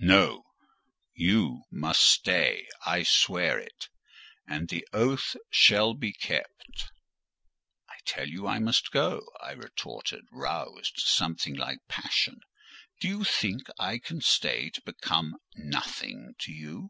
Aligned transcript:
"No: 0.00 0.42
you 1.14 1.62
must 1.70 2.00
stay! 2.02 2.66
I 2.84 3.04
swear 3.04 3.60
it—and 3.60 4.68
the 4.68 4.84
oath 4.92 5.36
shall 5.52 5.94
be 5.94 6.12
kept." 6.12 6.86
"I 7.88 7.94
tell 8.04 8.26
you 8.26 8.48
I 8.48 8.58
must 8.58 8.90
go!" 8.90 9.22
I 9.40 9.52
retorted, 9.52 10.24
roused 10.32 10.96
to 10.96 11.02
something 11.06 11.54
like 11.54 11.86
passion. 11.86 12.40
"Do 12.98 13.06
you 13.06 13.22
think 13.22 13.68
I 13.78 13.98
can 13.98 14.20
stay 14.22 14.70
to 14.70 14.82
become 14.82 15.36
nothing 15.54 16.34
to 16.40 16.50
you? 16.52 16.88